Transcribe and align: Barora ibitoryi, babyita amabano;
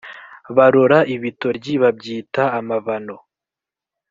Barora 0.55 0.97
ibitoryi, 1.15 1.73
babyita 1.81 2.43
amabano; 2.59 3.15